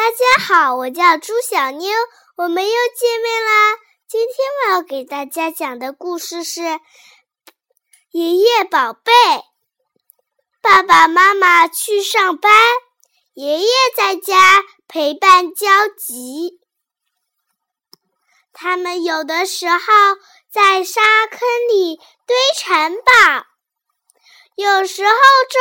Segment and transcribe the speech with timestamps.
[0.00, 1.92] 大家好，我叫朱小妞，
[2.36, 3.76] 我们又见面啦。
[4.08, 6.60] 今天我要给大家讲的故事是
[8.10, 9.12] 《爷爷宝贝》。
[10.62, 12.50] 爸爸妈妈去上班，
[13.34, 16.60] 爷爷在家陪伴焦急。
[18.54, 19.76] 他们有的时候
[20.50, 23.44] 在沙坑里堆城堡，
[24.54, 25.60] 有时候种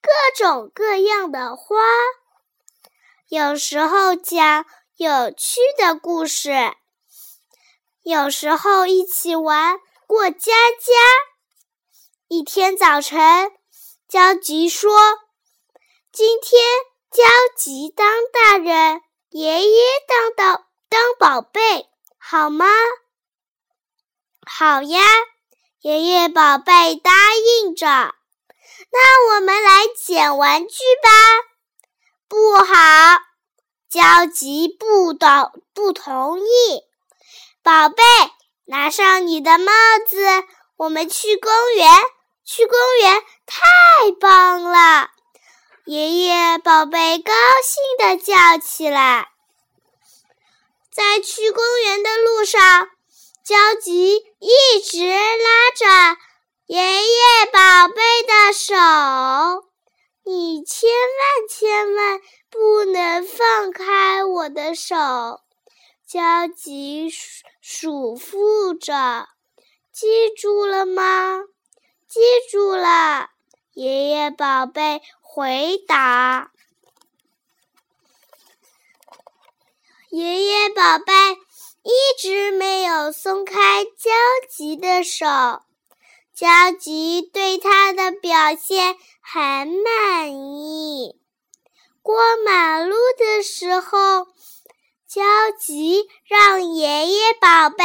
[0.00, 1.74] 各种各样的花。
[3.32, 4.66] 有时候讲
[4.98, 6.52] 有趣的故事，
[8.02, 10.92] 有时候一起玩过家家。
[12.28, 13.50] 一天早晨，
[14.06, 14.92] 焦急说
[16.12, 16.62] ：“今天
[17.10, 17.24] 焦
[17.56, 19.00] 急当大人，
[19.30, 21.88] 爷爷当当当宝贝，
[22.18, 22.66] 好吗
[24.44, 25.00] ？”“好呀！”
[25.80, 27.86] 爷爷宝贝答应着。
[28.92, 31.08] “那我们来捡玩具吧。
[32.32, 33.20] ”“不好。”
[33.92, 36.82] 焦急不懂不同意，
[37.62, 38.02] 宝贝，
[38.64, 39.70] 拿上你的帽
[40.08, 40.16] 子，
[40.78, 41.90] 我们去公园。
[42.44, 43.60] 去公园太
[44.18, 45.10] 棒了！
[45.84, 49.28] 爷爷宝贝高兴地叫起来。
[50.90, 52.88] 在去公园的路上，
[53.44, 56.18] 焦急一直拉着
[56.66, 59.71] 爷爷宝贝的手。
[60.24, 64.94] 你千万千万不能放开我的手，
[66.06, 67.10] 焦急
[67.60, 69.28] 嘱咐着，
[69.90, 71.42] 记住了吗？
[72.08, 73.30] 记住了，
[73.72, 76.52] 爷爷宝贝回答。
[80.10, 81.12] 爷爷宝贝
[81.82, 84.10] 一直没有松开焦
[84.48, 85.26] 急的手。
[86.34, 91.16] 焦急对他的表现很满意。
[92.02, 94.26] 过马路的时候，
[95.06, 95.22] 焦
[95.58, 97.84] 急让爷爷宝贝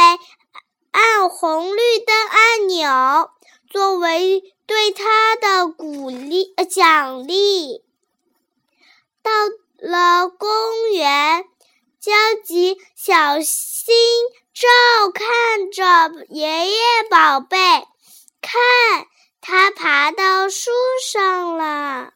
[0.90, 3.30] 按红绿灯按钮，
[3.70, 7.84] 作为对他的鼓励呃奖励。
[9.22, 9.30] 到
[9.76, 10.48] 了公
[10.92, 11.44] 园，
[12.00, 13.94] 焦急小心
[14.54, 14.66] 照
[15.12, 16.78] 看着爷爷
[17.10, 17.86] 宝贝。
[18.40, 19.06] 看，
[19.40, 20.70] 它爬到树
[21.04, 22.12] 上了。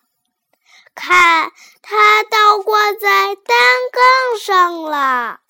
[0.94, 3.56] 看，它倒挂在单
[3.92, 5.40] 杠上了。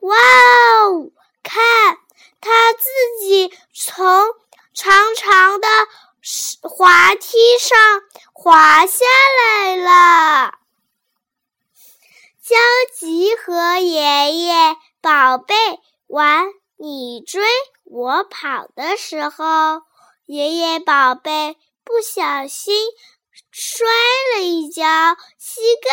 [0.00, 1.10] 哇哦！
[1.42, 1.98] 看，
[2.40, 4.04] 它自己从
[4.74, 5.68] 长长的
[6.60, 8.02] 滑梯上
[8.34, 9.04] 滑下
[9.56, 10.54] 来了。
[12.42, 12.56] 焦
[12.94, 15.54] 急和爷爷宝贝。
[16.06, 17.42] 玩你追
[17.84, 19.82] 我跑的时候，
[20.26, 22.74] 爷爷宝贝不小心
[23.50, 23.86] 摔
[24.34, 25.90] 了一跤，膝盖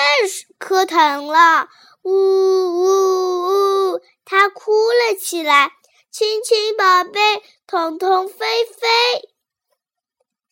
[0.57, 1.69] 磕疼了，
[2.03, 5.71] 呜呜呜，他哭了起来。
[6.11, 9.29] 亲亲宝贝，痛痛飞飞，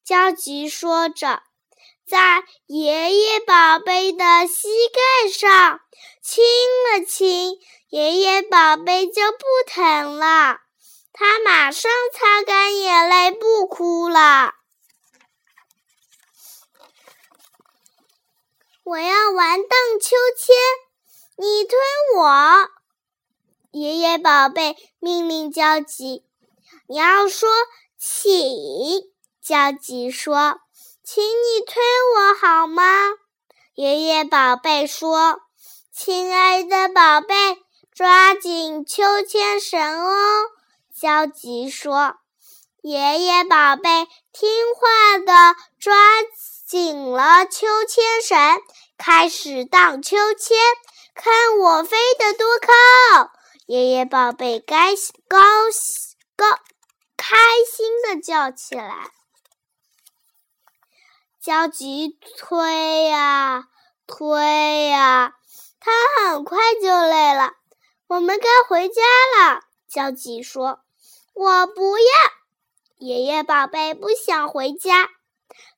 [0.06, 1.44] 焦急说着，
[2.10, 5.80] 在爷爷宝贝的膝盖上
[6.24, 7.60] 亲了亲。
[7.90, 10.58] 爷爷宝贝就不疼了，
[11.14, 14.54] 他马上擦干眼泪，不哭了。
[18.84, 19.70] 我要玩荡
[20.02, 20.56] 秋千，
[21.38, 21.78] 你推
[22.16, 22.70] 我。
[23.72, 26.26] 爷爷宝贝命令焦急
[26.90, 27.50] ：“你要说
[28.00, 28.32] 请。”
[29.42, 30.60] 焦急说
[31.12, 31.82] ：“请你推
[32.16, 32.84] 我好吗？”
[33.74, 35.40] 爷爷宝贝说
[35.92, 37.58] ：“亲爱的宝贝。”
[37.96, 40.46] 抓紧秋千绳哦！
[40.96, 42.16] 焦急说
[42.82, 45.96] ：“爷爷宝贝听话的抓
[46.68, 48.62] 紧了秋千绳，
[48.98, 50.58] 开始荡秋千。
[51.16, 53.32] 看我飞得多高！”
[53.66, 54.96] 爷爷宝贝该
[55.28, 55.40] 高
[56.38, 56.46] 高
[57.18, 57.36] 开
[57.76, 59.12] 心的叫起来。
[61.42, 63.70] 焦急推呀
[64.06, 65.36] 推呀，
[65.80, 65.92] 他
[66.28, 67.54] 很快就累了。
[68.08, 69.02] 我们该回家
[69.38, 70.82] 了，焦急说
[71.34, 72.06] ：“我不要。”
[73.00, 75.10] 爷爷宝贝不想回家，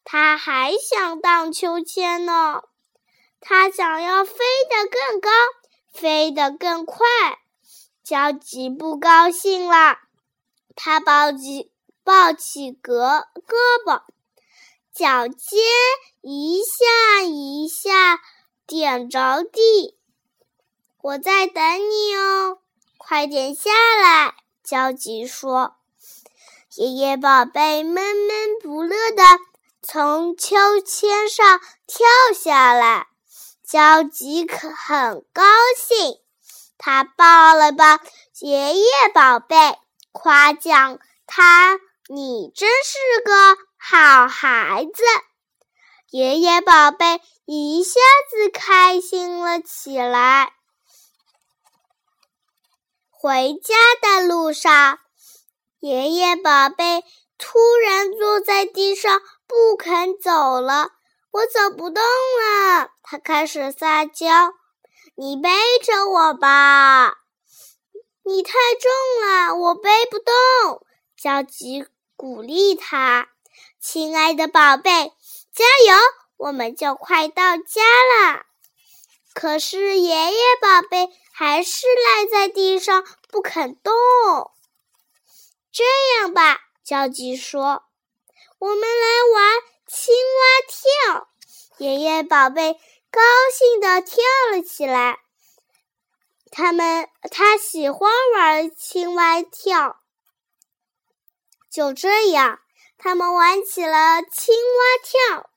[0.03, 2.63] 他还想荡秋千呢。
[3.39, 4.33] 他想要飞
[4.67, 5.29] 得更高，
[5.93, 7.05] 飞得更快。
[8.03, 9.99] 焦急不高兴了，
[10.75, 11.71] 他抱起
[12.03, 14.01] 抱起胳胳膊，
[15.01, 15.59] 脚尖
[16.21, 18.21] 一下一下
[18.67, 19.97] 点着地。
[21.01, 22.59] 我在等你哦，
[22.99, 24.35] 快点下来！
[24.63, 25.73] 焦急说。
[26.75, 29.23] 爷爷宝贝闷闷不乐的
[29.81, 32.05] 从秋千上跳
[32.39, 33.07] 下来。
[33.67, 35.41] 焦急可很高
[35.75, 36.19] 兴，
[36.77, 37.97] 他抱了抱
[38.39, 39.55] 爷爷宝贝，
[40.11, 45.03] 夸奖他：“你真是个好孩子。”
[46.11, 47.99] 爷爷宝贝一下
[48.29, 50.53] 子开心了起来。
[53.09, 54.99] 回家的路上，
[55.79, 57.03] 爷爷宝贝
[57.37, 60.91] 突然坐在地上不肯走了。
[61.31, 64.53] 我走不动了，他开始撒娇。
[65.15, 65.49] 你背
[65.81, 67.19] 着我吧，
[68.25, 68.91] 你太重
[69.25, 70.85] 了，我背不动。
[71.15, 71.85] 焦急
[72.17, 73.29] 鼓励他
[73.79, 75.13] ：“亲爱的宝贝，
[75.53, 75.97] 加油，
[76.37, 78.45] 我们就快到家了。”
[79.33, 83.93] 可是爷爷宝贝还是赖在地上不肯动。
[85.71, 85.83] 这
[86.19, 87.83] 样吧，焦急说
[88.59, 89.61] ：“我们来玩。”
[89.93, 91.27] 青蛙跳，
[91.79, 92.79] 爷爷宝贝
[93.11, 93.21] 高
[93.53, 95.19] 兴地跳了起来。
[96.49, 99.99] 他们他喜欢玩青蛙跳。
[101.69, 102.61] 就这样，
[103.03, 105.49] 他们玩起了青蛙跳。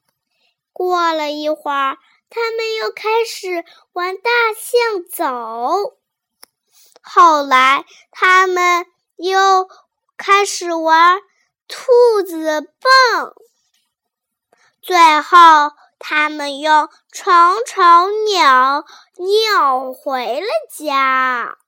[0.72, 1.98] 过了一会儿，
[2.30, 5.98] 他们又开始玩大象走。
[7.02, 8.86] 后来，他们
[9.16, 9.68] 又
[10.16, 11.20] 开始玩
[11.68, 13.34] 兔子蹦。
[14.80, 17.34] 最后，他们用虫
[17.66, 18.84] 虫扭
[19.18, 21.58] 扭回了家。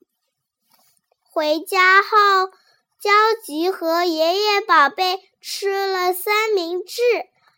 [1.23, 2.09] 回家后，
[2.99, 3.11] 焦
[3.45, 7.03] 急和爷爷宝贝吃了三明治，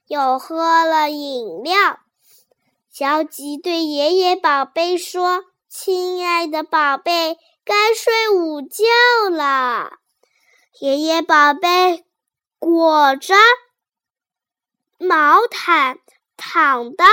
[0.07, 1.99] 又喝了饮料。
[2.93, 8.85] 焦急对爷爷宝贝说：“亲爱的宝贝，该睡午觉
[9.31, 9.93] 了。”
[10.81, 12.05] 爷爷宝贝
[12.59, 13.35] 裹着。
[14.99, 15.99] 毛毯
[16.37, 17.05] 躺到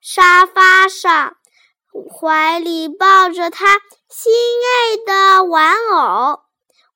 [0.00, 1.36] 沙发上，
[2.08, 6.40] 怀里抱着他心爱的玩偶。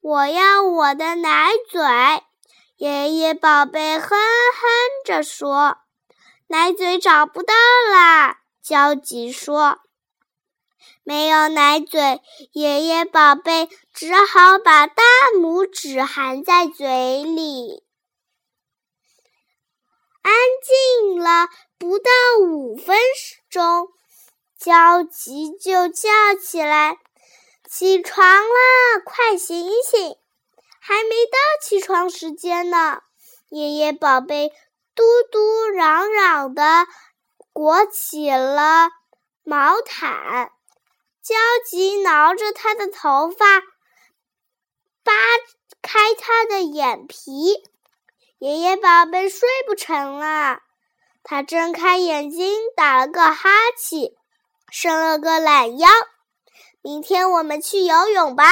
[0.01, 1.83] 我要我的奶嘴，
[2.77, 4.69] 爷爷宝贝哼哼
[5.07, 5.79] 着说
[6.47, 7.55] ：“奶嘴找不到
[7.91, 9.79] 啦！”焦急说
[11.03, 12.21] ：“没有奶嘴。”
[12.53, 15.03] 爷爷宝贝只好把大
[15.35, 17.83] 拇指含在嘴里。
[20.21, 21.49] 安静了
[21.79, 22.11] 不到
[22.43, 22.99] 五分
[23.49, 23.89] 钟，
[24.59, 26.99] 焦急就叫起来
[27.71, 30.17] ：“起床了，快醒醒！
[30.87, 33.01] 还没到起床时间呢！”
[33.51, 34.53] 爷爷宝贝
[34.95, 35.03] 嘟
[35.33, 36.87] 嘟嚷嚷的
[37.53, 38.91] 裹起了
[39.43, 40.51] 毛毯，
[41.23, 41.35] 焦
[41.69, 43.61] 急挠着他的头发，
[45.03, 45.13] 扒
[45.83, 47.65] 开他的眼皮。
[48.39, 50.61] 爷爷宝贝睡不成了，
[51.25, 54.13] 他睁开眼睛，打了个哈欠，
[54.71, 55.89] 伸了个懒腰。
[56.83, 58.45] 明天我们去游泳吧，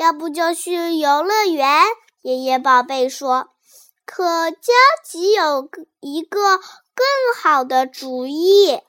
[0.00, 1.84] 要不就去游乐园。
[2.22, 3.50] 爷爷宝贝说
[4.06, 4.72] ：“可焦
[5.04, 5.68] 急有
[6.00, 7.06] 一个更
[7.38, 8.80] 好的主意。”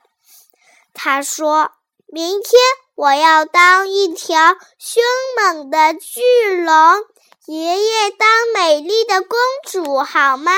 [0.95, 1.71] 他说
[2.07, 2.61] ：“明天
[2.95, 5.03] 我要当一条凶
[5.35, 6.21] 猛的巨
[6.63, 7.03] 龙。”
[7.45, 9.37] 爷爷当美丽的公
[9.69, 10.53] 主好吗？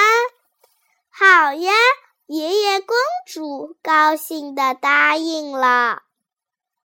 [1.10, 1.74] 好呀，
[2.28, 2.96] 爷爷公
[3.26, 6.03] 主高兴地答应了。